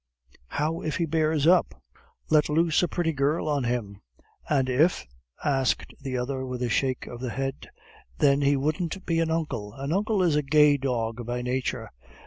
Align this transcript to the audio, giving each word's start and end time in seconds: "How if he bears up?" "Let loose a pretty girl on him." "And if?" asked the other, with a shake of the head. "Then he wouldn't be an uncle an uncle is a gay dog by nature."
"How 0.47 0.81
if 0.81 0.95
he 0.97 1.05
bears 1.05 1.45
up?" 1.45 1.79
"Let 2.31 2.49
loose 2.49 2.81
a 2.81 2.87
pretty 2.87 3.13
girl 3.13 3.47
on 3.47 3.65
him." 3.65 4.01
"And 4.49 4.67
if?" 4.67 5.05
asked 5.45 5.93
the 6.01 6.17
other, 6.17 6.43
with 6.43 6.63
a 6.63 6.69
shake 6.69 7.05
of 7.05 7.19
the 7.19 7.29
head. 7.29 7.69
"Then 8.17 8.41
he 8.41 8.57
wouldn't 8.57 9.05
be 9.05 9.19
an 9.19 9.29
uncle 9.29 9.73
an 9.75 9.93
uncle 9.93 10.23
is 10.23 10.35
a 10.35 10.41
gay 10.41 10.77
dog 10.77 11.23
by 11.27 11.43
nature." 11.43 11.91